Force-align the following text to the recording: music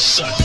music 0.00 0.39